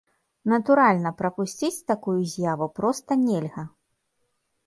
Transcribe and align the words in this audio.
Натуральна, 0.51 1.09
прапусціць 1.19 1.85
такую 1.91 2.15
з'яву 2.33 2.67
проста 2.79 3.11
нельга! 3.27 3.63